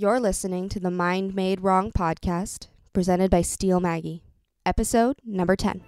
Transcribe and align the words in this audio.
You're 0.00 0.20
listening 0.20 0.68
to 0.68 0.78
the 0.78 0.92
Mind 0.92 1.34
Made 1.34 1.60
Wrong 1.60 1.90
podcast 1.90 2.68
presented 2.92 3.32
by 3.32 3.42
Steel 3.42 3.80
Maggie, 3.80 4.22
episode 4.64 5.16
number 5.24 5.56
10. 5.56 5.82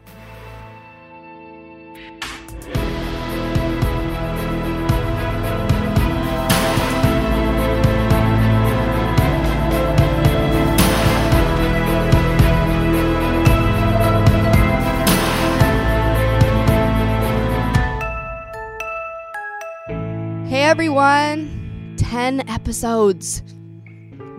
Hey 20.48 20.64
everyone, 20.64 21.94
10 21.96 22.48
episodes. 22.48 23.44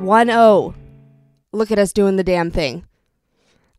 1 0.02 0.28
0. 0.28 0.74
Look 1.52 1.72
at 1.72 1.78
us 1.78 1.94
doing 1.94 2.16
the 2.16 2.24
damn 2.24 2.50
thing. 2.50 2.86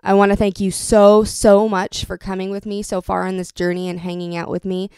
I 0.05 0.15
want 0.15 0.31
to 0.31 0.37
thank 0.37 0.61
you 0.61 0.71
so, 0.71 1.25
so 1.25 1.69
much 1.69 2.05
for 2.05 2.17
coming 2.17 2.51
with 2.51 2.65
me 2.65 2.83
so 2.83 3.01
far 3.01 3.27
on 3.27 3.37
this 3.37 3.51
journey 3.51 3.89
and 3.89 3.99
hanging 3.99 4.37
out 4.37 4.49
with 4.49 4.65
me. 4.65 4.89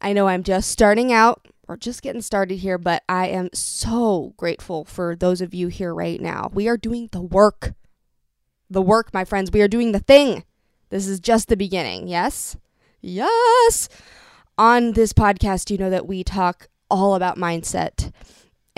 I 0.00 0.12
know 0.12 0.28
I'm 0.28 0.44
just 0.44 0.70
starting 0.70 1.12
out 1.12 1.46
or 1.66 1.76
just 1.76 2.02
getting 2.02 2.22
started 2.22 2.56
here, 2.56 2.78
but 2.78 3.02
I 3.08 3.26
am 3.26 3.50
so 3.52 4.34
grateful 4.36 4.84
for 4.84 5.16
those 5.16 5.40
of 5.40 5.52
you 5.52 5.66
here 5.68 5.92
right 5.92 6.20
now. 6.20 6.50
We 6.52 6.68
are 6.68 6.76
doing 6.76 7.08
the 7.10 7.22
work. 7.22 7.74
The 8.70 8.82
work, 8.82 9.12
my 9.12 9.24
friends. 9.24 9.50
We 9.50 9.62
are 9.62 9.68
doing 9.68 9.92
the 9.92 9.98
thing. 9.98 10.44
This 10.90 11.08
is 11.08 11.18
just 11.18 11.48
the 11.48 11.56
beginning. 11.56 12.06
Yes? 12.06 12.56
Yes. 13.00 13.88
On 14.56 14.92
this 14.92 15.12
podcast, 15.12 15.70
you 15.70 15.78
know 15.78 15.90
that 15.90 16.06
we 16.06 16.22
talk 16.22 16.68
all 16.88 17.14
about 17.14 17.36
mindset 17.36 18.12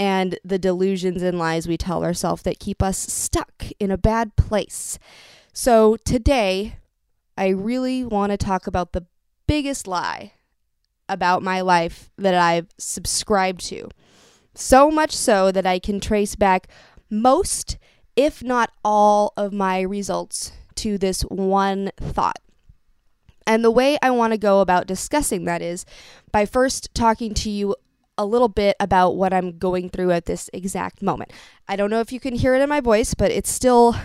and 0.00 0.38
the 0.42 0.58
delusions 0.58 1.22
and 1.22 1.38
lies 1.38 1.68
we 1.68 1.76
tell 1.76 2.02
ourselves 2.02 2.40
that 2.42 2.58
keep 2.58 2.82
us 2.82 2.96
stuck 2.96 3.66
in 3.78 3.90
a 3.90 3.98
bad 3.98 4.34
place. 4.34 4.98
So 5.52 5.96
today, 6.06 6.76
I 7.36 7.48
really 7.48 8.02
want 8.02 8.32
to 8.32 8.38
talk 8.38 8.66
about 8.66 8.92
the 8.92 9.04
biggest 9.46 9.86
lie 9.86 10.32
about 11.06 11.42
my 11.42 11.60
life 11.60 12.08
that 12.16 12.34
I've 12.34 12.68
subscribed 12.78 13.60
to. 13.66 13.90
So 14.54 14.90
much 14.90 15.14
so 15.14 15.52
that 15.52 15.66
I 15.66 15.78
can 15.78 16.00
trace 16.00 16.34
back 16.34 16.68
most, 17.10 17.76
if 18.16 18.42
not 18.42 18.72
all, 18.82 19.34
of 19.36 19.52
my 19.52 19.82
results 19.82 20.52
to 20.76 20.96
this 20.96 21.20
one 21.22 21.90
thought. 22.00 22.38
And 23.46 23.62
the 23.62 23.70
way 23.70 23.98
I 24.00 24.12
want 24.12 24.32
to 24.32 24.38
go 24.38 24.62
about 24.62 24.86
discussing 24.86 25.44
that 25.44 25.60
is 25.60 25.84
by 26.32 26.46
first 26.46 26.94
talking 26.94 27.34
to 27.34 27.50
you 27.50 27.76
a 28.20 28.24
little 28.26 28.48
bit 28.48 28.76
about 28.78 29.16
what 29.16 29.32
I'm 29.32 29.56
going 29.56 29.88
through 29.88 30.10
at 30.10 30.26
this 30.26 30.50
exact 30.52 31.00
moment. 31.00 31.32
I 31.66 31.74
don't 31.76 31.88
know 31.88 32.00
if 32.00 32.12
you 32.12 32.20
can 32.20 32.34
hear 32.34 32.54
it 32.54 32.60
in 32.60 32.68
my 32.68 32.80
voice, 32.80 33.14
but 33.14 33.30
it's 33.30 33.50
still 33.50 33.96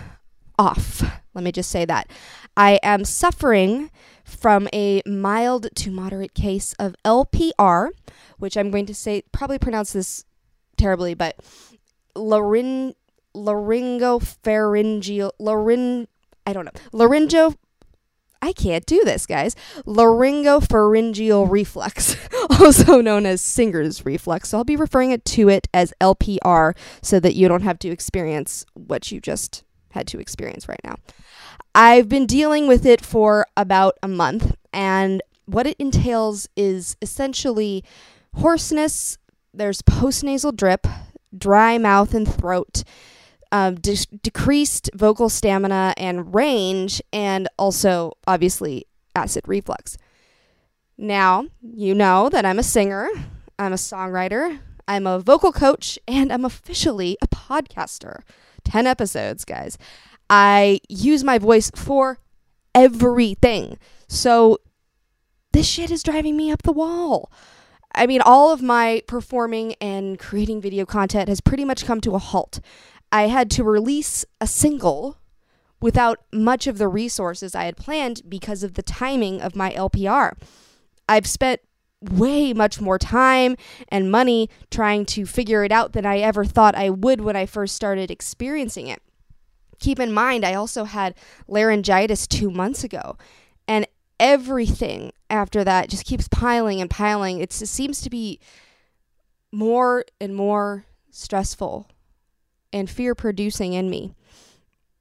off. 0.57 1.03
Let 1.33 1.43
me 1.43 1.51
just 1.51 1.69
say 1.69 1.83
that. 1.83 2.09
I 2.55 2.79
am 2.81 3.03
suffering 3.03 3.91
from 4.23 4.69
a 4.73 5.01
mild 5.05 5.67
to 5.75 5.91
moderate 5.91 6.33
case 6.33 6.71
of 6.79 6.95
LPR, 7.03 7.89
which 8.37 8.55
I'm 8.55 8.71
going 8.71 8.85
to 8.85 8.95
say, 8.95 9.23
probably 9.33 9.59
pronounce 9.59 9.91
this 9.91 10.23
terribly, 10.77 11.13
but 11.13 11.35
laryng, 12.15 12.95
laryngopharyngeal, 13.35 15.31
laryng, 15.41 16.07
I 16.47 16.53
don't 16.53 16.63
know, 16.63 16.71
laryngo 16.93 17.53
I 18.41 18.53
can't 18.53 18.85
do 18.85 19.01
this, 19.03 19.25
guys. 19.25 19.55
Laryngopharyngeal 19.85 21.49
reflux, 21.49 22.15
also 22.59 23.01
known 23.01 23.25
as 23.25 23.41
Singer's 23.41 24.05
reflux. 24.05 24.49
So 24.49 24.57
I'll 24.57 24.63
be 24.63 24.75
referring 24.75 25.19
to 25.19 25.49
it 25.49 25.67
as 25.73 25.93
LPR 26.01 26.75
so 27.01 27.19
that 27.19 27.35
you 27.35 27.47
don't 27.47 27.63
have 27.63 27.79
to 27.79 27.89
experience 27.89 28.65
what 28.73 29.11
you 29.11 29.19
just 29.19 29.63
had 29.91 30.07
to 30.07 30.19
experience 30.19 30.67
right 30.67 30.81
now. 30.83 30.95
I've 31.73 32.07
been 32.07 32.25
dealing 32.25 32.67
with 32.67 32.85
it 32.85 33.03
for 33.03 33.47
about 33.57 33.97
a 34.01 34.07
month, 34.07 34.55
and 34.71 35.21
what 35.45 35.67
it 35.67 35.75
entails 35.79 36.47
is 36.55 36.95
essentially 37.01 37.83
hoarseness, 38.35 39.17
there's 39.53 39.81
postnasal 39.81 40.55
drip, 40.55 40.87
dry 41.37 41.77
mouth 41.77 42.13
and 42.13 42.31
throat 42.31 42.83
um, 43.51 43.75
de- 43.75 44.17
decreased 44.21 44.89
vocal 44.93 45.29
stamina 45.29 45.93
and 45.97 46.33
range, 46.33 47.01
and 47.13 47.47
also, 47.57 48.13
obviously, 48.27 48.85
acid 49.15 49.43
reflux. 49.47 49.97
Now, 50.97 51.47
you 51.61 51.93
know 51.93 52.29
that 52.29 52.45
I'm 52.45 52.59
a 52.59 52.63
singer, 52.63 53.09
I'm 53.59 53.73
a 53.73 53.77
songwriter, 53.77 54.59
I'm 54.87 55.07
a 55.07 55.19
vocal 55.19 55.51
coach, 55.51 55.99
and 56.07 56.31
I'm 56.31 56.45
officially 56.45 57.17
a 57.21 57.27
podcaster. 57.27 58.19
10 58.63 58.87
episodes, 58.87 59.45
guys. 59.45 59.77
I 60.29 60.79
use 60.89 61.23
my 61.23 61.37
voice 61.37 61.71
for 61.75 62.19
everything. 62.73 63.77
So, 64.07 64.59
this 65.51 65.67
shit 65.67 65.91
is 65.91 66.03
driving 66.03 66.35
me 66.35 66.51
up 66.51 66.63
the 66.63 66.73
wall. 66.73 67.31
I 67.95 68.07
mean, 68.07 68.21
all 68.21 68.51
of 68.51 68.61
my 68.61 69.01
performing 69.07 69.75
and 69.79 70.19
creating 70.19 70.61
video 70.61 70.85
content 70.85 71.29
has 71.29 71.39
pretty 71.39 71.63
much 71.63 71.85
come 71.85 72.01
to 72.01 72.13
a 72.13 72.19
halt. 72.19 72.59
I 73.11 73.27
had 73.27 73.49
to 73.51 73.63
release 73.63 74.25
a 74.41 74.47
single 74.47 75.17
without 75.81 76.19
much 76.33 76.67
of 76.67 76.77
the 76.77 76.87
resources 76.87 77.55
I 77.55 77.65
had 77.65 77.77
planned 77.77 78.23
because 78.27 78.63
of 78.63 78.73
the 78.73 78.83
timing 78.83 79.41
of 79.41 79.55
my 79.55 79.71
LPR. 79.71 80.37
I've 81.07 81.27
spent 81.27 81.61
way 82.01 82.53
much 82.53 82.81
more 82.81 82.99
time 82.99 83.55
and 83.89 84.11
money 84.11 84.49
trying 84.69 85.05
to 85.05 85.25
figure 85.25 85.63
it 85.63 85.71
out 85.71 85.93
than 85.93 86.05
I 86.05 86.19
ever 86.19 86.45
thought 86.45 86.75
I 86.75 86.89
would 86.89 87.21
when 87.21 87.35
I 87.35 87.45
first 87.45 87.75
started 87.75 88.11
experiencing 88.11 88.87
it. 88.87 89.01
Keep 89.79 89.99
in 89.99 90.11
mind, 90.11 90.45
I 90.45 90.53
also 90.53 90.85
had 90.85 91.15
laryngitis 91.47 92.27
two 92.27 92.49
months 92.49 92.83
ago, 92.83 93.17
and 93.67 93.85
everything 94.19 95.11
after 95.29 95.63
that 95.63 95.89
just 95.89 96.05
keeps 96.05 96.27
piling 96.29 96.79
and 96.79 96.89
piling. 96.89 97.39
It's, 97.39 97.61
it 97.61 97.67
seems 97.67 98.01
to 98.01 98.09
be 98.09 98.39
more 99.51 100.05
and 100.19 100.35
more 100.35 100.85
stressful 101.11 101.87
and 102.75 102.89
fear 102.89 103.15
producing 103.15 103.71
in 103.71 103.89
me. 103.89 104.13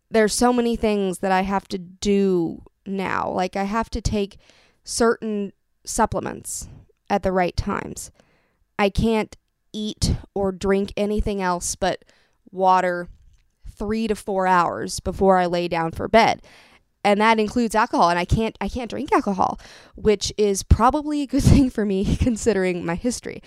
There's 0.08 0.32
so 0.32 0.52
many 0.52 0.76
things 0.76 1.18
that 1.18 1.32
I 1.32 1.40
have 1.40 1.66
to 1.68 1.78
do 1.78 2.62
now. 2.86 3.28
Like 3.28 3.56
I 3.56 3.64
have 3.64 3.90
to 3.90 4.00
take 4.00 4.38
certain 4.84 5.52
supplements 5.84 6.68
at 7.10 7.24
the 7.24 7.32
right 7.32 7.56
times. 7.56 8.12
I 8.78 8.90
can't 8.90 9.36
eat 9.72 10.14
or 10.34 10.52
drink 10.52 10.92
anything 10.96 11.42
else 11.42 11.74
but 11.74 12.04
water 12.52 13.08
3 13.76 14.06
to 14.06 14.14
4 14.14 14.46
hours 14.46 15.00
before 15.00 15.38
I 15.38 15.46
lay 15.46 15.66
down 15.66 15.90
for 15.90 16.06
bed. 16.06 16.42
And 17.02 17.20
that 17.20 17.40
includes 17.40 17.74
alcohol 17.74 18.08
and 18.08 18.20
I 18.20 18.24
can't 18.24 18.56
I 18.60 18.68
can't 18.68 18.88
drink 18.88 19.10
alcohol, 19.10 19.58
which 19.96 20.32
is 20.38 20.62
probably 20.62 21.22
a 21.22 21.26
good 21.26 21.42
thing 21.52 21.70
for 21.70 21.84
me 21.84 22.14
considering 22.16 22.86
my 22.86 22.94
history. 22.94 23.42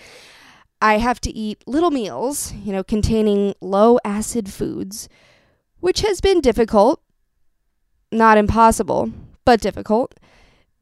I 0.80 0.98
have 0.98 1.20
to 1.22 1.34
eat 1.34 1.62
little 1.66 1.90
meals, 1.90 2.52
you 2.52 2.72
know, 2.72 2.84
containing 2.84 3.54
low 3.60 3.98
acid 4.04 4.48
foods, 4.48 5.08
which 5.80 6.00
has 6.00 6.20
been 6.20 6.40
difficult, 6.40 7.02
not 8.12 8.38
impossible, 8.38 9.12
but 9.44 9.60
difficult 9.60 10.14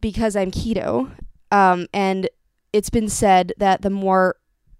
because 0.00 0.36
I'm 0.36 0.50
keto. 0.50 1.10
Um, 1.50 1.86
and 1.94 2.28
it's 2.72 2.90
been 2.90 3.08
said 3.08 3.52
that 3.58 3.82
the 3.82 3.90
more 3.90 4.36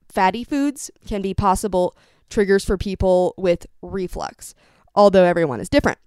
fatty 0.09 0.45
foods 0.45 0.91
can 1.07 1.23
be 1.23 1.33
possible 1.33 1.97
triggers 2.29 2.65
for 2.65 2.77
people 2.77 3.35
with 3.39 3.67
reflux, 3.83 4.55
although 4.95 5.25
everyone 5.25 5.61
is 5.61 5.69
different 5.69 5.99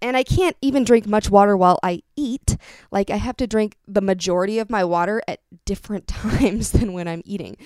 and 0.00 0.16
I 0.16 0.22
can't 0.22 0.56
even 0.62 0.84
drink 0.84 1.06
much 1.06 1.30
water 1.30 1.56
while 1.56 1.78
I 1.82 2.02
eat. 2.16 2.56
Like 2.90 3.10
I 3.10 3.16
have 3.16 3.36
to 3.38 3.46
drink 3.46 3.76
the 3.86 4.00
majority 4.00 4.58
of 4.58 4.70
my 4.70 4.84
water 4.84 5.22
at 5.26 5.40
different 5.64 6.06
times 6.08 6.70
than 6.72 6.92
when 6.92 7.08
I'm 7.08 7.22
eating. 7.24 7.56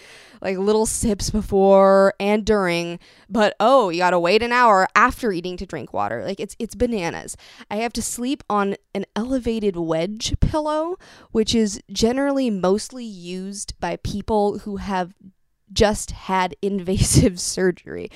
Like 0.41 0.59
little 0.59 0.87
sips 0.87 1.31
before 1.31 2.15
and 2.19 2.45
during, 2.45 2.99
but 3.29 3.55
oh, 3.61 3.91
you 3.91 3.99
got 3.99 4.11
to 4.11 4.21
wait 4.21 4.43
an 4.43 4.53
hour 4.53 4.89
after 4.95 5.33
eating 5.33 5.57
to 5.59 5.67
drink 5.67 5.93
water. 5.93 6.25
Like 6.25 6.41
it's 6.41 6.57
it's 6.59 6.75
bananas. 6.75 7.37
I 7.71 7.77
have 7.77 7.93
to 7.95 8.03
sleep 8.03 8.43
on 8.49 8.77
an 8.95 9.05
elevated 9.15 9.77
wedge 9.77 10.35
pillow, 10.41 10.97
which 11.31 11.55
is 11.55 11.81
generally 11.91 12.51
mostly 12.51 13.05
used 13.05 13.79
by 13.79 13.97
people 13.97 14.59
who 14.61 14.77
have 14.77 15.15
just 15.73 16.11
had 16.13 16.57
invasive 16.63 17.41
surgery. 17.41 18.11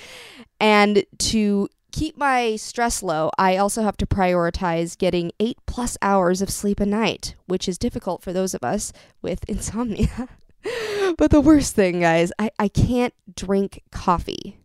And 0.61 1.05
to 1.19 1.69
keep 1.97 2.19
my 2.19 2.57
stress 2.57 3.03
low, 3.03 3.31
I 3.39 3.57
also 3.57 3.83
have 3.83 3.97
to 3.97 4.07
prioritize 4.07 4.99
getting 4.99 5.33
eight 5.41 5.57
plus 5.65 5.97
hours 6.03 6.43
of 6.43 6.51
sleep 6.51 6.79
a 6.79 6.85
night, 6.85 7.35
which 7.47 7.67
is 7.67 7.79
difficult 7.79 8.23
for 8.23 8.35
those 8.35 8.53
of 8.53 8.63
us 8.63 8.93
with 9.23 9.43
insomnia. 9.49 10.29
but 11.17 11.31
the 11.31 11.41
worst 11.41 11.75
thing, 11.75 12.01
guys, 12.01 12.33
I, 12.39 12.51
I 12.59 12.69
can't 12.69 13.15
drink 13.35 13.83
coffee. 13.91 14.59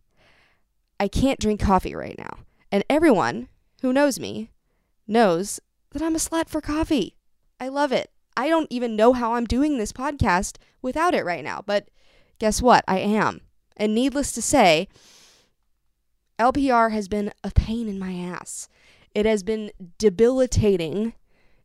I 1.00 1.08
can't 1.08 1.40
drink 1.40 1.62
coffee 1.62 1.96
right 1.96 2.18
now. 2.18 2.40
And 2.70 2.84
everyone 2.90 3.48
who 3.82 3.94
knows 3.94 4.20
me 4.20 4.52
knows 5.08 5.62
that 5.92 6.02
I'm 6.02 6.16
a 6.16 6.20
slut 6.20 6.50
for 6.50 6.60
coffee. 6.60 7.16
I 7.62 7.70
love 7.70 7.94
it. 7.94 8.12
I 8.36 8.50
don't 8.50 8.68
even 8.70 8.98
know 8.98 9.14
how 9.14 9.36
I'm 9.36 9.46
doing 9.46 9.78
this 9.78 9.94
podcast 9.94 10.58
without 10.82 11.14
it 11.14 11.24
right 11.24 11.46
now, 11.46 11.64
but 11.66 11.88
guess 12.40 12.62
what? 12.62 12.84
I 12.90 13.00
am. 13.00 13.40
And 13.78 13.96
needless 13.96 14.34
to 14.34 14.42
say, 14.42 14.90
LPR 16.42 16.92
has 16.92 17.08
been 17.08 17.32
a 17.44 17.52
pain 17.52 17.88
in 17.88 18.00
my 18.00 18.14
ass. 18.14 18.68
It 19.14 19.28
has 19.28 19.44
been 19.44 19.72
debilitating 20.00 21.14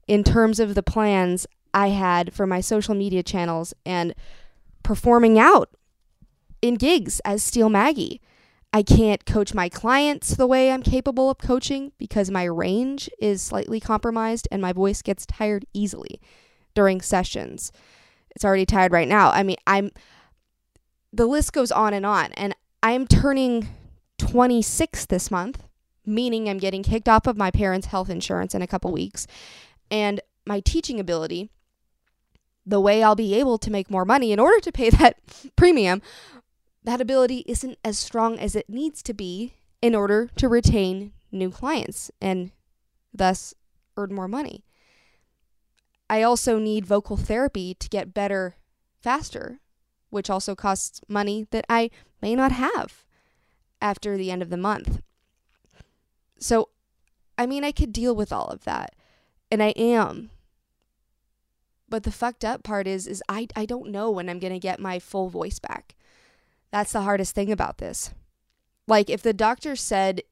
in 0.07 0.23
terms 0.23 0.61
of 0.61 0.75
the 0.75 0.83
plans 0.83 1.47
I 1.73 1.89
had 1.89 2.35
for 2.35 2.47
my 2.47 2.61
social 2.61 2.95
media 2.95 3.23
channels 3.23 3.73
and 3.87 4.15
performing 4.83 5.39
out 5.39 5.71
in 6.61 6.75
gigs 6.75 7.21
as 7.25 7.43
Steel 7.43 7.71
Maggie. 7.71 8.21
I 8.71 8.83
can't 8.83 9.25
coach 9.25 9.55
my 9.55 9.71
clients 9.71 10.35
the 10.35 10.47
way 10.47 10.71
I'm 10.71 10.83
capable 10.83 11.31
of 11.31 11.39
coaching 11.39 11.93
because 11.97 12.31
my 12.31 12.45
range 12.45 13.09
is 13.19 13.41
slightly 13.41 13.81
compromised 13.81 14.47
and 14.51 14.61
my 14.61 14.75
voice 14.75 15.01
gets 15.01 15.25
tired 15.25 15.65
easily 15.73 16.21
during 16.75 17.01
sessions. 17.01 17.73
It's 18.35 18.45
already 18.45 18.67
tired 18.67 18.93
right 18.93 19.09
now. 19.09 19.31
I 19.31 19.43
mean, 19.43 19.57
I'm 19.67 19.91
the 21.13 21.25
list 21.25 21.55
goes 21.55 21.73
on 21.73 21.95
and 21.95 22.05
on 22.05 22.33
and 22.33 22.55
I'm 22.83 23.07
turning 23.07 23.69
26 24.19 25.07
this 25.07 25.31
month, 25.31 25.65
meaning 26.05 26.49
I'm 26.49 26.59
getting 26.59 26.83
kicked 26.83 27.09
off 27.09 27.27
of 27.27 27.37
my 27.37 27.51
parents' 27.51 27.89
health 27.89 28.11
insurance 28.11 28.55
in 28.55 28.63
a 28.63 28.67
couple 28.67 28.93
weeks. 28.93 29.27
And 29.91 30.21
my 30.47 30.61
teaching 30.61 31.01
ability, 31.01 31.51
the 32.65 32.81
way 32.81 33.03
I'll 33.03 33.15
be 33.15 33.35
able 33.35 33.59
to 33.59 33.71
make 33.71 33.91
more 33.91 34.05
money 34.05 34.33
in 34.33 34.41
order 34.41 34.61
to 34.61 34.73
pay 34.73 34.91
that 34.91 35.19
premium, 35.57 36.03
that 36.85 37.01
ability 37.01 37.45
isn't 37.47 37.79
as 37.85 37.99
strong 37.99 38.39
as 38.39 38.55
it 38.55 38.69
needs 38.69 39.03
to 39.03 39.15
be 39.15 39.55
in 39.83 39.95
order 39.95 40.29
to 40.37 40.49
retain 40.49 41.13
new 41.33 41.51
clients 41.51 42.11
and 42.21 42.53
thus 43.13 43.55
earn 43.97 44.15
more 44.15 44.29
money. 44.29 44.65
I 46.09 46.23
also 46.23 46.59
need 46.59 46.87
vocal 46.87 47.17
therapy 47.17 47.75
to 47.75 47.89
get 47.89 48.15
better 48.15 48.57
faster, 49.01 49.59
which 50.11 50.31
also 50.31 50.55
costs 50.55 51.01
money 51.09 51.47
that 51.51 51.65
I 51.69 51.91
may 52.23 52.37
not 52.37 52.53
have 52.53 53.05
after 53.87 54.17
the 54.17 54.31
end 54.33 54.43
of 54.43 54.51
the 54.51 54.57
month. 54.57 55.01
So, 56.39 56.71
I 57.39 57.47
mean, 57.47 57.63
I 57.63 57.71
could 57.71 57.93
deal 57.93 58.15
with 58.17 58.33
all 58.33 58.49
of 58.49 58.65
that, 58.65 58.95
and 59.51 59.63
I 59.63 59.69
am. 59.77 60.31
But 61.89 62.03
the 62.03 62.11
fucked 62.11 62.45
up 62.45 62.65
part 62.65 62.89
is 62.89 63.07
is 63.07 63.23
I 63.29 63.47
I 63.55 63.65
don't 63.65 63.91
know 63.91 64.11
when 64.11 64.29
I'm 64.29 64.41
going 64.41 64.53
to 64.53 64.59
get 64.59 64.81
my 64.81 64.99
full 64.99 65.29
voice 65.29 65.61
back. 65.61 65.95
That's 66.73 66.93
the 66.93 67.03
hardest 67.03 67.35
thing 67.35 67.53
about 67.53 67.79
this. 67.79 68.13
Like 68.89 69.09
if 69.09 69.23
the 69.23 69.33
doctor 69.33 69.77
said 69.77 70.23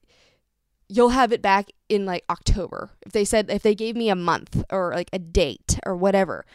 you'll 0.87 1.09
have 1.09 1.31
it 1.31 1.41
back 1.41 1.71
in 1.89 2.05
like 2.05 2.23
October. 2.29 2.91
If 3.05 3.13
they 3.13 3.25
said 3.25 3.49
if 3.49 3.63
they 3.63 3.73
gave 3.73 3.95
me 3.95 4.09
a 4.09 4.15
month 4.15 4.63
or 4.69 4.91
like 4.93 5.09
a 5.13 5.19
date 5.19 5.79
or 5.85 5.95
whatever, 5.95 6.45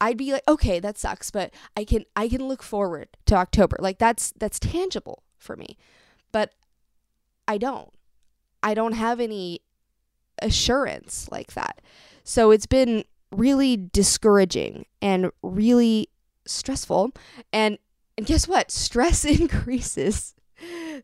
I'd 0.00 0.16
be 0.16 0.32
like, 0.32 0.46
"Okay, 0.46 0.80
that 0.80 0.98
sucks, 0.98 1.30
but 1.30 1.52
I 1.76 1.84
can 1.84 2.04
I 2.14 2.28
can 2.28 2.46
look 2.46 2.62
forward 2.62 3.08
to 3.26 3.36
October." 3.36 3.76
Like 3.80 3.98
that's 3.98 4.32
that's 4.36 4.58
tangible 4.58 5.22
for 5.38 5.56
me. 5.56 5.78
But 6.32 6.52
I 7.46 7.58
don't. 7.58 7.92
I 8.62 8.74
don't 8.74 8.92
have 8.92 9.20
any 9.20 9.60
assurance 10.40 11.28
like 11.30 11.54
that. 11.54 11.80
So 12.24 12.50
it's 12.50 12.66
been 12.66 13.04
really 13.30 13.76
discouraging 13.76 14.86
and 15.00 15.30
really 15.42 16.08
stressful 16.46 17.12
and 17.52 17.78
and 18.16 18.26
guess 18.26 18.46
what? 18.46 18.70
Stress 18.70 19.24
increases 19.40 20.34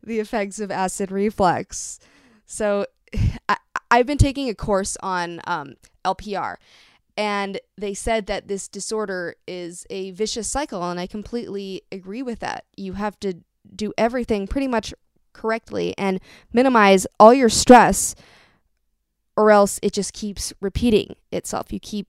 the 0.03 0.19
effects 0.19 0.59
of 0.59 0.71
acid 0.71 1.11
reflux. 1.11 1.99
So 2.45 2.85
I, 3.47 3.57
I've 3.91 4.05
been 4.05 4.17
taking 4.17 4.49
a 4.49 4.55
course 4.55 4.95
on 5.01 5.41
um, 5.45 5.73
LPR, 6.05 6.55
and 7.17 7.59
they 7.77 7.93
said 7.93 8.27
that 8.27 8.47
this 8.47 8.67
disorder 8.67 9.35
is 9.47 9.85
a 9.89 10.11
vicious 10.11 10.47
cycle, 10.47 10.87
and 10.89 10.99
I 10.99 11.07
completely 11.07 11.81
agree 11.91 12.21
with 12.21 12.39
that. 12.39 12.65
You 12.77 12.93
have 12.93 13.19
to 13.21 13.39
do 13.75 13.91
everything 13.97 14.47
pretty 14.47 14.67
much 14.67 14.93
correctly 15.39 15.95
and 15.97 16.19
minimize 16.51 17.07
all 17.19 17.33
your 17.33 17.49
stress, 17.49 18.13
or 19.37 19.51
else 19.51 19.79
it 19.81 19.93
just 19.93 20.13
keeps 20.13 20.51
repeating 20.59 21.15
itself. 21.31 21.71
You 21.71 21.79
keep 21.79 22.07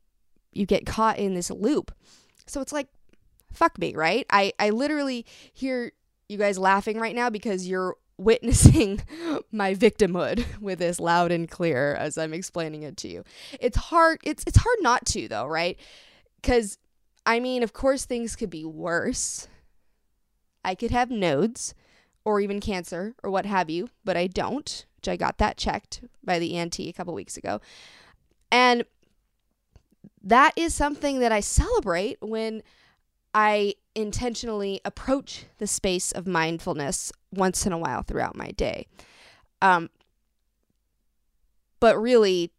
you 0.52 0.66
get 0.66 0.84
caught 0.84 1.18
in 1.18 1.34
this 1.34 1.50
loop. 1.50 1.92
So 2.46 2.60
it's 2.60 2.72
like 2.72 2.88
fuck 3.52 3.78
me, 3.78 3.94
right? 3.94 4.26
I, 4.30 4.52
I 4.58 4.70
literally 4.70 5.26
hear 5.52 5.92
you 6.28 6.38
guys 6.38 6.58
laughing 6.58 6.98
right 6.98 7.14
now 7.14 7.30
because 7.30 7.66
you're 7.66 7.96
witnessing 8.16 9.00
my 9.50 9.74
victimhood 9.74 10.44
with 10.60 10.78
this 10.78 11.00
loud 11.00 11.32
and 11.32 11.48
clear 11.48 11.94
as 11.94 12.18
I'm 12.18 12.34
explaining 12.34 12.82
it 12.82 12.96
to 12.98 13.08
you. 13.08 13.24
It's 13.60 13.76
hard 13.76 14.18
it's 14.24 14.44
it's 14.46 14.58
hard 14.58 14.76
not 14.80 15.06
to 15.06 15.28
though, 15.28 15.46
right? 15.46 15.78
Cuz 16.42 16.78
I 17.24 17.38
mean, 17.38 17.62
of 17.62 17.72
course 17.72 18.04
things 18.04 18.34
could 18.34 18.50
be 18.50 18.64
worse. 18.64 19.48
I 20.64 20.74
could 20.74 20.90
have 20.90 21.10
nodes 21.10 21.74
or 22.30 22.40
even 22.40 22.60
cancer 22.60 23.14
or 23.24 23.30
what 23.30 23.44
have 23.44 23.68
you, 23.68 23.90
but 24.04 24.16
I 24.16 24.28
don't, 24.28 24.86
which 24.96 25.08
I 25.08 25.16
got 25.16 25.38
that 25.38 25.56
checked 25.56 26.04
by 26.22 26.38
the 26.38 26.56
ENT 26.56 26.78
a 26.78 26.92
couple 26.92 27.12
weeks 27.12 27.36
ago. 27.36 27.60
And 28.52 28.84
that 30.22 30.52
is 30.54 30.72
something 30.72 31.18
that 31.18 31.32
I 31.32 31.40
celebrate 31.40 32.18
when 32.20 32.62
I 33.34 33.74
intentionally 33.96 34.80
approach 34.84 35.46
the 35.58 35.66
space 35.66 36.12
of 36.12 36.28
mindfulness 36.28 37.10
once 37.32 37.66
in 37.66 37.72
a 37.72 37.78
while 37.78 38.02
throughout 38.02 38.36
my 38.36 38.52
day. 38.52 38.86
Um, 39.60 39.90
but 41.80 42.00
really, 42.00 42.52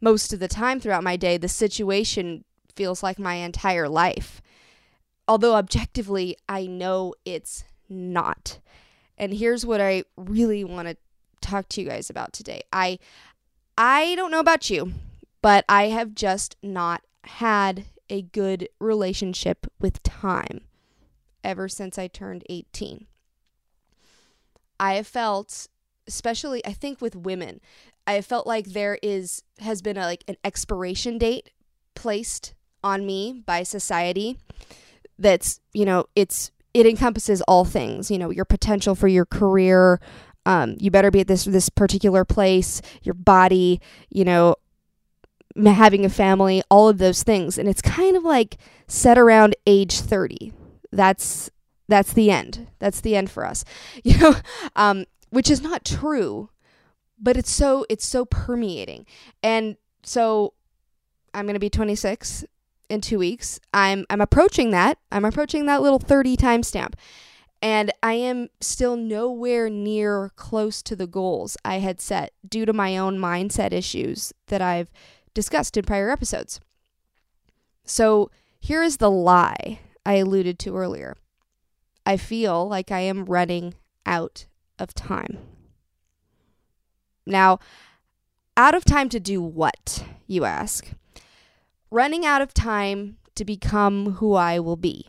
most 0.00 0.32
of 0.32 0.38
the 0.38 0.48
time 0.48 0.78
throughout 0.78 1.02
my 1.02 1.16
day, 1.16 1.38
the 1.38 1.48
situation 1.48 2.44
feels 2.76 3.02
like 3.02 3.18
my 3.18 3.34
entire 3.34 3.88
life. 3.88 4.40
Although 5.26 5.56
objectively, 5.56 6.36
I 6.48 6.66
know 6.66 7.14
it's 7.24 7.64
not. 7.88 8.60
And 9.22 9.34
here's 9.34 9.64
what 9.64 9.80
I 9.80 10.02
really 10.16 10.64
want 10.64 10.88
to 10.88 10.96
talk 11.40 11.68
to 11.68 11.80
you 11.80 11.88
guys 11.88 12.10
about 12.10 12.32
today. 12.32 12.62
I 12.72 12.98
I 13.78 14.16
don't 14.16 14.32
know 14.32 14.40
about 14.40 14.68
you, 14.68 14.94
but 15.40 15.64
I 15.68 15.84
have 15.84 16.16
just 16.16 16.56
not 16.60 17.02
had 17.22 17.84
a 18.10 18.22
good 18.22 18.68
relationship 18.80 19.68
with 19.80 20.02
time 20.02 20.62
ever 21.44 21.68
since 21.68 22.00
I 22.00 22.08
turned 22.08 22.42
18. 22.50 23.06
I 24.80 24.94
have 24.94 25.06
felt, 25.06 25.68
especially 26.08 26.66
I 26.66 26.72
think 26.72 27.00
with 27.00 27.14
women, 27.14 27.60
I 28.08 28.14
have 28.14 28.26
felt 28.26 28.48
like 28.48 28.66
there 28.66 28.98
is 29.04 29.44
has 29.60 29.82
been 29.82 29.96
a, 29.96 30.00
like 30.00 30.24
an 30.26 30.36
expiration 30.42 31.16
date 31.18 31.50
placed 31.94 32.54
on 32.82 33.06
me 33.06 33.44
by 33.46 33.62
society 33.62 34.38
that's, 35.16 35.60
you 35.72 35.84
know, 35.84 36.06
it's 36.16 36.50
it 36.74 36.86
encompasses 36.86 37.42
all 37.42 37.64
things, 37.64 38.10
you 38.10 38.18
know, 38.18 38.30
your 38.30 38.44
potential 38.44 38.94
for 38.94 39.08
your 39.08 39.26
career, 39.26 40.00
um, 40.46 40.76
you 40.78 40.90
better 40.90 41.10
be 41.10 41.20
at 41.20 41.28
this 41.28 41.44
this 41.44 41.68
particular 41.68 42.24
place, 42.24 42.82
your 43.02 43.14
body, 43.14 43.80
you 44.10 44.24
know, 44.24 44.56
having 45.64 46.04
a 46.04 46.08
family, 46.08 46.62
all 46.70 46.88
of 46.88 46.98
those 46.98 47.22
things. 47.22 47.58
And 47.58 47.68
it's 47.68 47.82
kind 47.82 48.16
of 48.16 48.24
like 48.24 48.56
set 48.86 49.18
around 49.18 49.54
age 49.66 50.00
30. 50.00 50.52
That's 50.90 51.50
that's 51.88 52.12
the 52.12 52.30
end. 52.30 52.68
That's 52.78 53.00
the 53.00 53.16
end 53.16 53.30
for 53.30 53.44
us. 53.44 53.64
You 54.04 54.18
know, 54.18 54.34
um, 54.76 55.04
which 55.30 55.50
is 55.50 55.62
not 55.62 55.84
true, 55.84 56.50
but 57.18 57.36
it's 57.36 57.50
so 57.50 57.86
it's 57.88 58.06
so 58.06 58.24
permeating. 58.24 59.06
And 59.42 59.76
so 60.02 60.54
I'm 61.34 61.46
going 61.46 61.54
to 61.54 61.60
be 61.60 61.70
26 61.70 62.44
in 62.92 63.00
2 63.00 63.18
weeks. 63.18 63.58
I'm 63.72 64.04
I'm 64.10 64.20
approaching 64.20 64.70
that. 64.70 64.98
I'm 65.10 65.24
approaching 65.24 65.66
that 65.66 65.82
little 65.82 65.98
30 65.98 66.36
timestamp. 66.36 66.94
And 67.62 67.92
I 68.02 68.14
am 68.14 68.48
still 68.60 68.96
nowhere 68.96 69.70
near 69.70 70.32
close 70.36 70.82
to 70.82 70.96
the 70.96 71.06
goals 71.06 71.56
I 71.64 71.78
had 71.78 72.00
set 72.00 72.32
due 72.46 72.66
to 72.66 72.72
my 72.72 72.98
own 72.98 73.18
mindset 73.18 73.72
issues 73.72 74.32
that 74.48 74.60
I've 74.60 74.90
discussed 75.32 75.76
in 75.76 75.84
prior 75.84 76.10
episodes. 76.10 76.60
So 77.84 78.30
here 78.60 78.82
is 78.82 78.98
the 78.98 79.10
lie 79.10 79.80
I 80.04 80.14
alluded 80.14 80.58
to 80.60 80.76
earlier 80.76 81.16
I 82.04 82.16
feel 82.16 82.68
like 82.68 82.90
I 82.90 83.00
am 83.00 83.24
running 83.24 83.74
out 84.04 84.46
of 84.78 84.92
time. 84.92 85.38
Now, 87.24 87.60
out 88.56 88.74
of 88.74 88.84
time 88.84 89.08
to 89.10 89.20
do 89.20 89.40
what, 89.40 90.04
you 90.26 90.44
ask? 90.44 90.90
Running 91.92 92.24
out 92.24 92.40
of 92.40 92.54
time 92.54 93.18
to 93.34 93.44
become 93.44 94.12
who 94.12 94.32
I 94.32 94.58
will 94.58 94.78
be. 94.78 95.08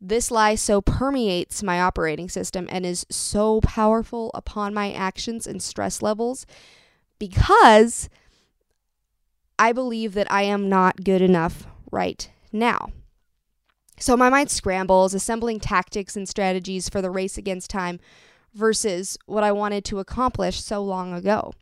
This 0.00 0.30
lie 0.30 0.54
so 0.54 0.80
permeates 0.80 1.62
my 1.62 1.78
operating 1.78 2.30
system 2.30 2.66
and 2.70 2.86
is 2.86 3.04
so 3.10 3.60
powerful 3.60 4.30
upon 4.32 4.72
my 4.72 4.90
actions 4.94 5.46
and 5.46 5.62
stress 5.62 6.00
levels 6.00 6.46
because 7.18 8.08
I 9.58 9.72
believe 9.72 10.14
that 10.14 10.32
I 10.32 10.44
am 10.44 10.70
not 10.70 11.04
good 11.04 11.20
enough 11.20 11.66
right 11.90 12.30
now. 12.50 12.90
So 13.98 14.16
my 14.16 14.30
mind 14.30 14.50
scrambles, 14.50 15.12
assembling 15.12 15.60
tactics 15.60 16.16
and 16.16 16.26
strategies 16.26 16.88
for 16.88 17.02
the 17.02 17.10
race 17.10 17.36
against 17.36 17.68
time 17.68 18.00
versus 18.54 19.18
what 19.26 19.44
I 19.44 19.52
wanted 19.52 19.84
to 19.84 19.98
accomplish 19.98 20.62
so 20.62 20.82
long 20.82 21.12
ago. 21.12 21.52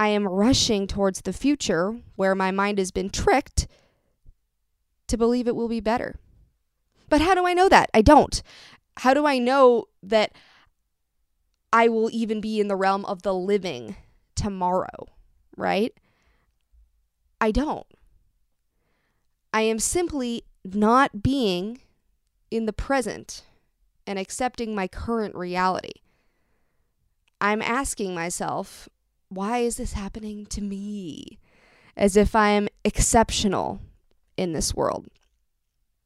I 0.00 0.08
am 0.08 0.26
rushing 0.26 0.86
towards 0.86 1.20
the 1.20 1.32
future 1.34 1.94
where 2.16 2.34
my 2.34 2.50
mind 2.50 2.78
has 2.78 2.90
been 2.90 3.10
tricked 3.10 3.68
to 5.08 5.18
believe 5.18 5.46
it 5.46 5.54
will 5.54 5.68
be 5.68 5.80
better. 5.80 6.18
But 7.10 7.20
how 7.20 7.34
do 7.34 7.46
I 7.46 7.52
know 7.52 7.68
that? 7.68 7.90
I 7.92 8.00
don't. 8.00 8.42
How 8.96 9.12
do 9.12 9.26
I 9.26 9.36
know 9.36 9.88
that 10.02 10.32
I 11.70 11.88
will 11.88 12.08
even 12.14 12.40
be 12.40 12.60
in 12.60 12.68
the 12.68 12.76
realm 12.76 13.04
of 13.04 13.20
the 13.20 13.34
living 13.34 13.94
tomorrow, 14.34 15.06
right? 15.58 15.92
I 17.38 17.50
don't. 17.50 17.86
I 19.52 19.60
am 19.60 19.78
simply 19.78 20.44
not 20.64 21.22
being 21.22 21.82
in 22.50 22.64
the 22.64 22.72
present 22.72 23.44
and 24.06 24.18
accepting 24.18 24.74
my 24.74 24.88
current 24.88 25.34
reality. 25.34 26.00
I'm 27.38 27.60
asking 27.60 28.14
myself, 28.14 28.88
why 29.30 29.58
is 29.58 29.76
this 29.76 29.94
happening 29.94 30.44
to 30.46 30.60
me? 30.60 31.38
As 31.96 32.16
if 32.16 32.34
I 32.36 32.50
am 32.50 32.68
exceptional 32.84 33.80
in 34.36 34.52
this 34.52 34.74
world. 34.74 35.06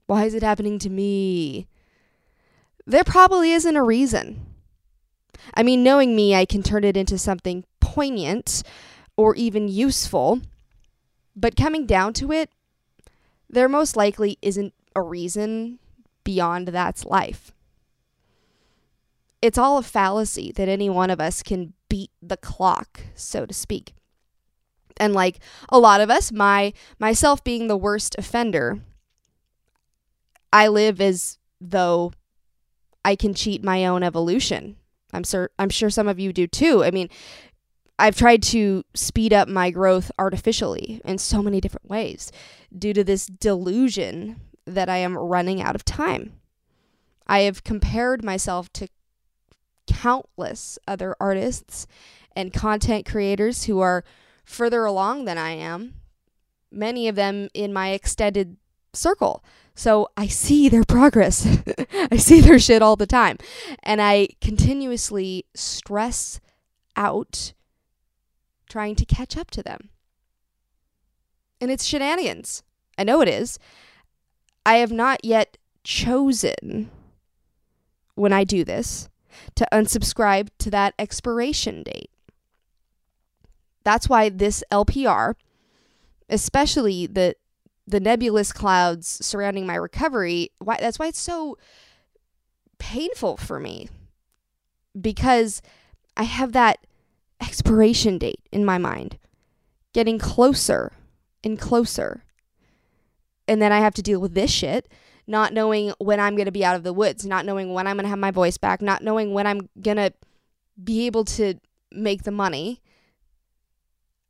Why 0.06 0.24
is 0.24 0.34
it 0.34 0.42
happening 0.42 0.78
to 0.80 0.90
me? 0.90 1.66
There 2.86 3.04
probably 3.04 3.52
isn't 3.52 3.76
a 3.76 3.82
reason. 3.82 4.46
I 5.54 5.62
mean, 5.62 5.82
knowing 5.82 6.14
me, 6.14 6.34
I 6.34 6.44
can 6.44 6.62
turn 6.62 6.84
it 6.84 6.96
into 6.96 7.18
something 7.18 7.64
poignant 7.80 8.62
or 9.16 9.34
even 9.36 9.68
useful. 9.68 10.42
But 11.34 11.56
coming 11.56 11.86
down 11.86 12.12
to 12.14 12.30
it, 12.30 12.50
there 13.48 13.68
most 13.68 13.96
likely 13.96 14.38
isn't 14.42 14.74
a 14.94 15.00
reason 15.00 15.78
beyond 16.24 16.68
that's 16.68 17.04
life. 17.04 17.52
It's 19.40 19.58
all 19.58 19.78
a 19.78 19.82
fallacy 19.82 20.52
that 20.52 20.68
any 20.68 20.90
one 20.90 21.10
of 21.10 21.20
us 21.20 21.42
can 21.42 21.72
beat 21.94 22.10
the 22.20 22.36
clock, 22.36 23.02
so 23.14 23.46
to 23.46 23.54
speak. 23.54 23.94
And 24.96 25.14
like 25.14 25.38
a 25.68 25.78
lot 25.78 26.00
of 26.00 26.10
us, 26.10 26.32
my 26.32 26.72
myself 26.98 27.44
being 27.44 27.68
the 27.68 27.76
worst 27.76 28.16
offender, 28.18 28.80
I 30.52 30.66
live 30.66 31.00
as 31.00 31.38
though 31.60 32.10
I 33.04 33.14
can 33.14 33.32
cheat 33.32 33.62
my 33.62 33.86
own 33.86 34.02
evolution. 34.02 34.74
I'm 35.12 35.22
sure 35.22 35.50
I'm 35.56 35.70
sure 35.70 35.88
some 35.88 36.08
of 36.08 36.18
you 36.18 36.32
do 36.32 36.48
too. 36.48 36.82
I 36.82 36.90
mean, 36.90 37.10
I've 37.96 38.16
tried 38.16 38.42
to 38.54 38.82
speed 38.94 39.32
up 39.32 39.46
my 39.46 39.70
growth 39.70 40.10
artificially 40.18 41.00
in 41.04 41.18
so 41.18 41.44
many 41.44 41.60
different 41.60 41.88
ways 41.88 42.32
due 42.76 42.92
to 42.92 43.04
this 43.04 43.26
delusion 43.26 44.40
that 44.66 44.88
I 44.88 44.96
am 44.96 45.16
running 45.16 45.62
out 45.62 45.76
of 45.76 45.84
time. 45.84 46.40
I 47.28 47.42
have 47.42 47.62
compared 47.62 48.24
myself 48.24 48.72
to 48.72 48.88
countless 50.04 50.78
other 50.86 51.16
artists 51.18 51.86
and 52.36 52.52
content 52.52 53.06
creators 53.06 53.64
who 53.64 53.80
are 53.80 54.04
further 54.44 54.84
along 54.84 55.24
than 55.24 55.38
I 55.38 55.52
am, 55.52 55.94
many 56.70 57.08
of 57.08 57.16
them 57.16 57.48
in 57.54 57.72
my 57.72 57.92
extended 57.92 58.58
circle. 58.92 59.42
So 59.74 60.08
I 60.14 60.26
see 60.26 60.68
their 60.68 60.84
progress. 60.84 61.48
I 62.10 62.18
see 62.18 62.42
their 62.42 62.58
shit 62.58 62.82
all 62.82 62.96
the 62.96 63.06
time. 63.06 63.38
And 63.82 64.02
I 64.02 64.28
continuously 64.42 65.46
stress 65.54 66.38
out 66.96 67.54
trying 68.68 68.96
to 68.96 69.06
catch 69.06 69.38
up 69.38 69.50
to 69.52 69.62
them. 69.62 69.88
And 71.62 71.70
it's 71.70 71.84
shenanigans. 71.84 72.62
I 72.98 73.04
know 73.04 73.22
it 73.22 73.28
is. 73.28 73.58
I 74.66 74.76
have 74.76 74.92
not 74.92 75.24
yet 75.24 75.56
chosen 75.82 76.90
when 78.16 78.34
I 78.34 78.44
do 78.44 78.64
this 78.64 79.08
to 79.54 79.66
unsubscribe 79.72 80.48
to 80.58 80.70
that 80.70 80.94
expiration 80.98 81.82
date. 81.82 82.10
That's 83.84 84.08
why 84.08 84.28
this 84.28 84.64
LPR, 84.70 85.34
especially 86.28 87.06
the 87.06 87.36
the 87.86 88.00
nebulous 88.00 88.50
clouds 88.50 89.06
surrounding 89.06 89.66
my 89.66 89.74
recovery, 89.74 90.50
why 90.58 90.78
that's 90.80 90.98
why 90.98 91.06
it's 91.06 91.20
so 91.20 91.58
painful 92.78 93.36
for 93.36 93.60
me 93.60 93.88
because 94.98 95.62
I 96.16 96.24
have 96.24 96.52
that 96.52 96.78
expiration 97.40 98.18
date 98.18 98.40
in 98.52 98.64
my 98.64 98.78
mind 98.78 99.18
getting 99.92 100.18
closer 100.18 100.92
and 101.42 101.58
closer. 101.58 102.24
And 103.46 103.60
then 103.60 103.72
I 103.72 103.80
have 103.80 103.94
to 103.94 104.02
deal 104.02 104.20
with 104.20 104.34
this 104.34 104.50
shit, 104.50 104.88
not 105.26 105.52
knowing 105.52 105.92
when 105.98 106.20
I'm 106.20 106.36
going 106.36 106.46
to 106.46 106.52
be 106.52 106.64
out 106.64 106.76
of 106.76 106.82
the 106.82 106.92
woods, 106.92 107.24
not 107.24 107.46
knowing 107.46 107.72
when 107.72 107.86
I'm 107.86 107.96
going 107.96 108.04
to 108.04 108.10
have 108.10 108.18
my 108.18 108.30
voice 108.30 108.58
back, 108.58 108.82
not 108.82 109.02
knowing 109.02 109.32
when 109.32 109.46
I'm 109.46 109.68
going 109.80 109.96
to 109.96 110.12
be 110.82 111.06
able 111.06 111.24
to 111.24 111.54
make 111.90 112.24
the 112.24 112.30
money. 112.30 112.82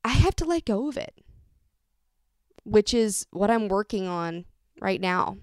I 0.04 0.10
have 0.10 0.36
to 0.36 0.44
let 0.44 0.66
go 0.66 0.88
of 0.88 0.96
it, 0.96 1.14
which 2.64 2.92
is 2.92 3.26
what 3.30 3.50
I'm 3.50 3.68
working 3.68 4.06
on 4.06 4.44
right 4.80 5.00
now. 5.00 5.38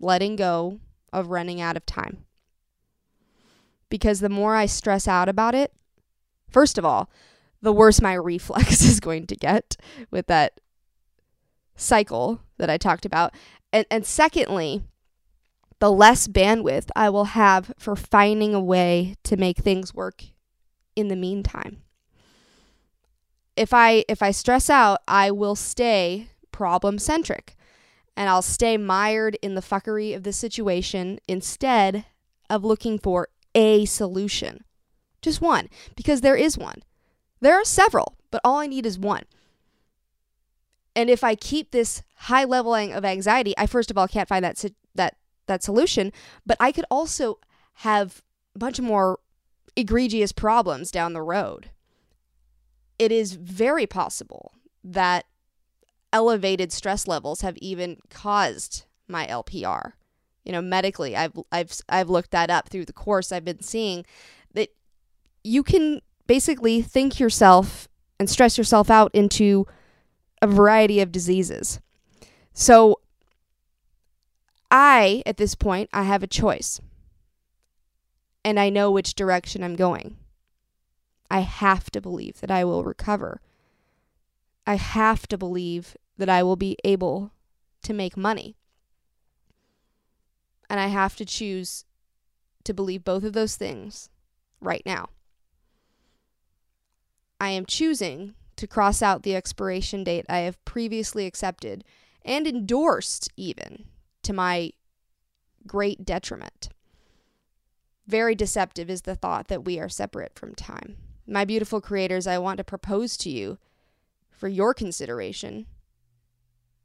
Letting 0.00 0.36
go 0.36 0.80
of 1.12 1.28
running 1.28 1.60
out 1.60 1.76
of 1.76 1.84
time. 1.84 2.24
Because 3.90 4.20
the 4.20 4.28
more 4.28 4.54
I 4.54 4.66
stress 4.66 5.08
out 5.08 5.28
about 5.28 5.54
it, 5.54 5.72
First 6.50 6.78
of 6.78 6.84
all, 6.84 7.10
the 7.60 7.72
worse 7.72 8.00
my 8.00 8.14
reflux 8.14 8.82
is 8.82 9.00
going 9.00 9.26
to 9.26 9.36
get 9.36 9.76
with 10.10 10.26
that 10.26 10.60
cycle 11.76 12.40
that 12.56 12.70
I 12.70 12.76
talked 12.76 13.06
about. 13.06 13.34
And, 13.72 13.86
and 13.90 14.06
secondly, 14.06 14.82
the 15.78 15.92
less 15.92 16.26
bandwidth 16.26 16.90
I 16.96 17.10
will 17.10 17.26
have 17.26 17.72
for 17.78 17.94
finding 17.94 18.54
a 18.54 18.60
way 18.60 19.14
to 19.24 19.36
make 19.36 19.58
things 19.58 19.94
work 19.94 20.24
in 20.96 21.08
the 21.08 21.16
meantime. 21.16 21.82
If 23.56 23.74
I 23.74 24.04
if 24.08 24.22
I 24.22 24.30
stress 24.30 24.70
out, 24.70 25.00
I 25.08 25.30
will 25.30 25.56
stay 25.56 26.28
problem 26.52 26.98
centric 26.98 27.56
and 28.16 28.28
I'll 28.28 28.42
stay 28.42 28.76
mired 28.76 29.36
in 29.42 29.54
the 29.54 29.60
fuckery 29.60 30.14
of 30.14 30.24
the 30.24 30.32
situation 30.32 31.20
instead 31.28 32.04
of 32.50 32.64
looking 32.64 32.98
for 32.98 33.28
a 33.54 33.84
solution. 33.84 34.64
Just 35.22 35.40
one, 35.40 35.68
because 35.96 36.20
there 36.20 36.36
is 36.36 36.58
one. 36.58 36.82
There 37.40 37.54
are 37.54 37.64
several, 37.64 38.16
but 38.30 38.40
all 38.42 38.58
I 38.58 38.66
need 38.66 38.86
is 38.86 38.98
one. 38.98 39.24
And 40.98 41.08
if 41.08 41.22
I 41.22 41.36
keep 41.36 41.70
this 41.70 42.02
high 42.16 42.42
leveling 42.42 42.92
of 42.92 43.04
anxiety, 43.04 43.54
I 43.56 43.68
first 43.68 43.88
of 43.88 43.96
all 43.96 44.08
can't 44.08 44.28
find 44.28 44.44
that 44.44 44.64
that 44.96 45.14
that 45.46 45.62
solution, 45.62 46.12
but 46.44 46.56
I 46.58 46.72
could 46.72 46.86
also 46.90 47.38
have 47.74 48.20
a 48.56 48.58
bunch 48.58 48.80
of 48.80 48.84
more 48.84 49.20
egregious 49.76 50.32
problems 50.32 50.90
down 50.90 51.12
the 51.12 51.22
road. 51.22 51.70
It 52.98 53.12
is 53.12 53.34
very 53.34 53.86
possible 53.86 54.50
that 54.82 55.26
elevated 56.12 56.72
stress 56.72 57.06
levels 57.06 57.42
have 57.42 57.56
even 57.58 57.98
caused 58.10 58.84
my 59.06 59.24
LPR. 59.28 59.92
You 60.44 60.50
know, 60.50 60.60
medically, 60.60 61.14
I've 61.14 61.38
I've 61.52 61.72
I've 61.88 62.10
looked 62.10 62.32
that 62.32 62.50
up 62.50 62.70
through 62.70 62.86
the 62.86 62.92
course 62.92 63.30
I've 63.30 63.44
been 63.44 63.62
seeing 63.62 64.04
that 64.54 64.70
you 65.44 65.62
can 65.62 66.00
basically 66.26 66.82
think 66.82 67.20
yourself 67.20 67.86
and 68.18 68.28
stress 68.28 68.58
yourself 68.58 68.90
out 68.90 69.12
into 69.14 69.64
a 70.40 70.46
variety 70.46 71.00
of 71.00 71.12
diseases. 71.12 71.80
So 72.52 73.00
I 74.70 75.22
at 75.26 75.36
this 75.36 75.54
point 75.54 75.88
I 75.92 76.02
have 76.04 76.22
a 76.22 76.28
choice. 76.28 76.80
And 78.44 78.58
I 78.58 78.70
know 78.70 78.90
which 78.90 79.14
direction 79.14 79.62
I'm 79.62 79.76
going. 79.76 80.16
I 81.30 81.40
have 81.40 81.90
to 81.90 82.00
believe 82.00 82.40
that 82.40 82.50
I 82.50 82.64
will 82.64 82.84
recover. 82.84 83.40
I 84.66 84.74
have 84.74 85.26
to 85.28 85.38
believe 85.38 85.96
that 86.16 86.28
I 86.28 86.42
will 86.42 86.56
be 86.56 86.76
able 86.84 87.32
to 87.82 87.92
make 87.92 88.16
money. 88.16 88.56
And 90.70 90.80
I 90.80 90.88
have 90.88 91.16
to 91.16 91.24
choose 91.24 91.84
to 92.64 92.74
believe 92.74 93.04
both 93.04 93.24
of 93.24 93.32
those 93.32 93.56
things 93.56 94.10
right 94.60 94.82
now. 94.84 95.08
I 97.40 97.50
am 97.50 97.66
choosing 97.66 98.34
to 98.58 98.66
cross 98.66 99.02
out 99.02 99.22
the 99.22 99.34
expiration 99.34 100.04
date 100.04 100.26
I 100.28 100.38
have 100.38 100.62
previously 100.64 101.26
accepted 101.26 101.84
and 102.24 102.46
endorsed, 102.46 103.30
even 103.36 103.84
to 104.22 104.32
my 104.32 104.72
great 105.66 106.04
detriment. 106.04 106.68
Very 108.06 108.34
deceptive 108.34 108.90
is 108.90 109.02
the 109.02 109.14
thought 109.14 109.48
that 109.48 109.64
we 109.64 109.78
are 109.78 109.88
separate 109.88 110.34
from 110.34 110.54
time. 110.54 110.96
My 111.26 111.44
beautiful 111.44 111.80
creators, 111.80 112.26
I 112.26 112.38
want 112.38 112.58
to 112.58 112.64
propose 112.64 113.16
to 113.18 113.30
you 113.30 113.58
for 114.30 114.48
your 114.48 114.74
consideration 114.74 115.66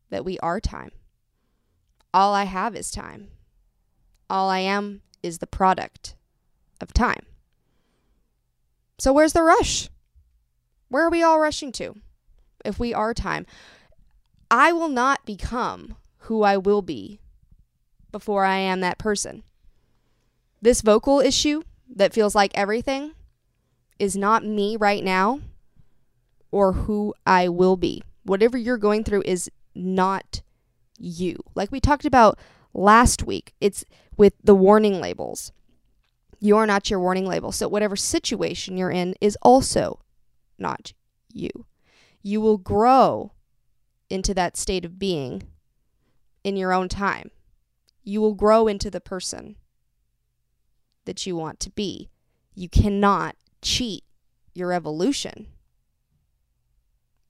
that 0.10 0.26
we 0.26 0.38
are 0.40 0.60
time. 0.60 0.92
All 2.14 2.34
I 2.34 2.44
have 2.44 2.76
is 2.76 2.92
time. 2.92 3.30
All 4.30 4.50
I 4.50 4.60
am 4.60 5.02
is 5.24 5.40
the 5.40 5.48
product 5.48 6.16
of 6.80 6.94
time. 6.94 7.26
So, 9.00 9.12
where's 9.12 9.34
the 9.34 9.42
rush? 9.42 9.90
Where 10.94 11.08
are 11.08 11.10
we 11.10 11.24
all 11.24 11.40
rushing 11.40 11.72
to? 11.72 11.96
If 12.64 12.78
we 12.78 12.94
are 12.94 13.16
time, 13.16 13.48
I 14.52 14.72
will 14.72 14.90
not 14.90 15.26
become 15.26 15.96
who 16.18 16.44
I 16.44 16.56
will 16.58 16.84
be 16.84 17.20
before 18.12 18.46
I 18.46 18.58
am 18.58 18.82
that 18.82 19.00
person. 19.00 19.42
This 20.62 20.82
vocal 20.82 21.20
issue 21.20 21.64
that 21.96 22.14
feels 22.14 22.36
like 22.36 22.52
everything 22.54 23.14
is 23.98 24.16
not 24.16 24.46
me 24.46 24.78
right 24.78 25.04
now 25.04 25.40
or 26.52 26.74
who 26.74 27.16
I 27.26 27.50
will 27.50 27.76
be. 27.76 28.04
Whatever 28.22 28.56
you're 28.56 28.78
going 28.78 29.04
through 29.04 29.24
is 29.26 29.50
not 29.74 30.44
you. 31.00 31.38
Like 31.56 31.72
we 31.72 31.80
talked 31.80 32.06
about 32.06 32.38
last 32.72 33.24
week, 33.24 33.56
it's 33.60 33.84
with 34.16 34.36
the 34.44 34.54
warning 34.54 35.02
labels. 35.02 35.54
You're 36.40 36.68
not 36.68 36.92
your 36.92 37.00
warning 37.00 37.26
label. 37.26 37.52
So, 37.52 37.68
whatever 37.68 37.96
situation 37.96 38.78
you're 38.78 38.92
in 38.92 39.16
is 39.20 39.36
also 39.42 40.03
not 40.64 40.94
you. 41.32 41.68
You 42.24 42.42
will 42.42 42.58
grow 42.58 43.34
into 44.10 44.34
that 44.34 44.58
state 44.58 44.86
of 44.86 44.98
being 44.98 45.44
in 46.44 46.58
your 46.58 46.74
own 46.74 46.90
time. 46.90 47.30
You 48.04 48.22
will 48.22 48.34
grow 48.34 48.68
into 48.68 48.90
the 48.90 49.02
person 49.02 49.58
that 51.06 51.28
you 51.28 51.36
want 51.36 51.60
to 51.62 51.70
be. 51.70 52.10
You 52.56 52.70
cannot 52.70 53.36
cheat 53.62 54.04
your 54.54 54.72
evolution. 54.74 55.48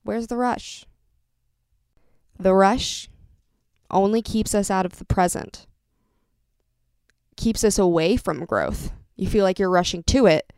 Where's 0.02 0.26
the 0.28 0.36
rush? 0.36 0.84
The 2.38 2.54
rush 2.54 3.08
only 3.90 4.22
keeps 4.22 4.54
us 4.54 4.70
out 4.70 4.84
of 4.84 4.98
the 4.98 5.04
present, 5.04 5.66
keeps 7.36 7.64
us 7.64 7.78
away 7.78 8.16
from 8.16 8.44
growth. 8.44 8.92
You 9.16 9.28
feel 9.28 9.44
like 9.44 9.58
you're 9.58 9.70
rushing 9.70 10.02
to 10.04 10.26
it, 10.26 10.52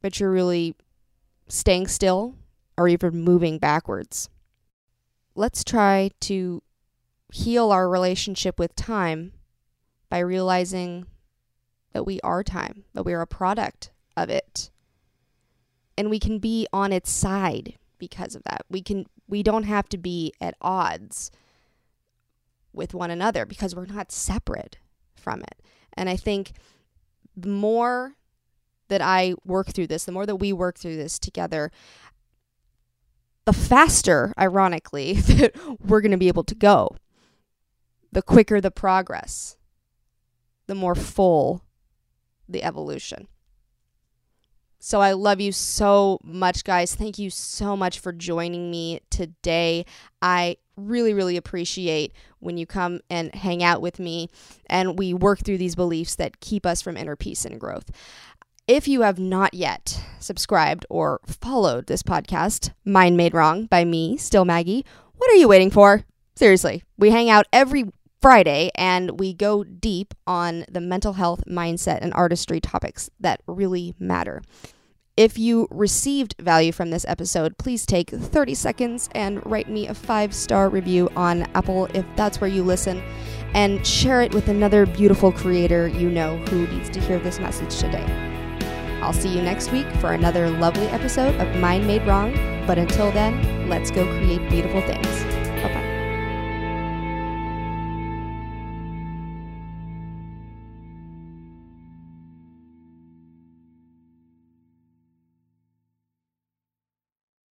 but 0.00 0.18
you're 0.18 0.30
really 0.30 0.74
staying 1.52 1.86
still 1.86 2.34
or 2.78 2.88
even 2.88 3.22
moving 3.22 3.58
backwards. 3.58 4.30
Let's 5.34 5.62
try 5.62 6.10
to 6.20 6.62
heal 7.30 7.70
our 7.70 7.90
relationship 7.90 8.58
with 8.58 8.74
time 8.74 9.32
by 10.08 10.20
realizing 10.20 11.06
that 11.92 12.06
we 12.06 12.20
are 12.22 12.42
time, 12.42 12.84
that 12.94 13.02
we 13.02 13.12
are 13.12 13.20
a 13.20 13.26
product 13.26 13.90
of 14.16 14.30
it. 14.30 14.70
And 15.98 16.08
we 16.08 16.18
can 16.18 16.38
be 16.38 16.66
on 16.72 16.90
its 16.90 17.10
side 17.10 17.74
because 17.98 18.34
of 18.34 18.44
that. 18.44 18.64
We 18.70 18.80
can 18.80 19.04
we 19.28 19.42
don't 19.42 19.64
have 19.64 19.90
to 19.90 19.98
be 19.98 20.32
at 20.40 20.56
odds 20.62 21.30
with 22.72 22.94
one 22.94 23.10
another 23.10 23.44
because 23.44 23.76
we're 23.76 23.84
not 23.84 24.10
separate 24.10 24.78
from 25.14 25.42
it. 25.42 25.62
And 25.92 26.08
I 26.08 26.16
think 26.16 26.52
the 27.36 27.48
more 27.48 28.14
that 28.92 29.00
I 29.00 29.34
work 29.46 29.68
through 29.72 29.86
this, 29.86 30.04
the 30.04 30.12
more 30.12 30.26
that 30.26 30.36
we 30.36 30.52
work 30.52 30.78
through 30.78 30.96
this 30.96 31.18
together, 31.18 31.72
the 33.46 33.54
faster, 33.54 34.34
ironically, 34.38 35.14
that 35.30 35.56
we're 35.80 36.02
going 36.02 36.12
to 36.12 36.18
be 36.18 36.28
able 36.28 36.44
to 36.44 36.54
go. 36.54 36.94
The 38.12 38.20
quicker 38.20 38.60
the 38.60 38.70
progress, 38.70 39.56
the 40.66 40.74
more 40.74 40.94
full 40.94 41.64
the 42.46 42.62
evolution. 42.62 43.28
So 44.78 45.00
I 45.00 45.12
love 45.12 45.40
you 45.40 45.52
so 45.52 46.18
much, 46.22 46.62
guys. 46.62 46.94
Thank 46.94 47.18
you 47.18 47.30
so 47.30 47.74
much 47.74 47.98
for 47.98 48.12
joining 48.12 48.70
me 48.70 49.00
today. 49.08 49.86
I 50.20 50.58
really, 50.76 51.14
really 51.14 51.36
appreciate 51.36 52.12
when 52.40 52.58
you 52.58 52.66
come 52.66 53.00
and 53.08 53.34
hang 53.34 53.62
out 53.62 53.80
with 53.80 53.98
me 53.98 54.28
and 54.66 54.98
we 54.98 55.14
work 55.14 55.40
through 55.40 55.58
these 55.58 55.76
beliefs 55.76 56.16
that 56.16 56.40
keep 56.40 56.66
us 56.66 56.82
from 56.82 56.96
inner 56.96 57.16
peace 57.16 57.44
and 57.44 57.60
growth. 57.60 57.90
If 58.68 58.86
you 58.86 59.00
have 59.00 59.18
not 59.18 59.54
yet 59.54 60.00
subscribed 60.20 60.86
or 60.88 61.20
followed 61.26 61.88
this 61.88 62.04
podcast, 62.04 62.70
Mind 62.84 63.16
Made 63.16 63.34
Wrong 63.34 63.66
by 63.66 63.84
me, 63.84 64.16
Still 64.16 64.44
Maggie, 64.44 64.86
what 65.16 65.28
are 65.32 65.34
you 65.34 65.48
waiting 65.48 65.70
for? 65.70 66.04
Seriously, 66.36 66.84
we 66.96 67.10
hang 67.10 67.28
out 67.28 67.46
every 67.52 67.90
Friday, 68.20 68.70
and 68.76 69.18
we 69.18 69.34
go 69.34 69.64
deep 69.64 70.14
on 70.28 70.64
the 70.70 70.80
mental 70.80 71.14
health, 71.14 71.42
mindset, 71.48 71.98
and 72.02 72.14
artistry 72.14 72.60
topics 72.60 73.10
that 73.18 73.40
really 73.48 73.96
matter. 73.98 74.42
If 75.16 75.36
you 75.36 75.66
received 75.72 76.36
value 76.38 76.70
from 76.70 76.90
this 76.90 77.04
episode, 77.08 77.58
please 77.58 77.84
take 77.84 78.10
30 78.10 78.54
seconds 78.54 79.08
and 79.12 79.44
write 79.44 79.68
me 79.68 79.88
a 79.88 79.94
five 79.94 80.32
star 80.32 80.68
review 80.68 81.10
on 81.16 81.42
Apple 81.56 81.86
if 81.94 82.06
that's 82.14 82.40
where 82.40 82.48
you 82.48 82.62
listen, 82.62 83.02
and 83.54 83.84
share 83.84 84.22
it 84.22 84.32
with 84.32 84.46
another 84.46 84.86
beautiful 84.86 85.32
creator 85.32 85.88
you 85.88 86.08
know 86.08 86.36
who 86.46 86.68
needs 86.68 86.88
to 86.90 87.00
hear 87.00 87.18
this 87.18 87.40
message 87.40 87.76
today. 87.80 88.31
I'll 89.02 89.12
see 89.12 89.28
you 89.28 89.42
next 89.42 89.72
week 89.72 89.86
for 89.96 90.12
another 90.12 90.48
lovely 90.48 90.86
episode 90.86 91.34
of 91.40 91.56
Mind 91.56 91.86
Made 91.88 92.06
Wrong, 92.06 92.32
but 92.66 92.78
until 92.78 93.10
then, 93.10 93.68
let's 93.68 93.90
go 93.90 94.06
create 94.18 94.48
beautiful 94.48 94.80
things. 94.82 95.31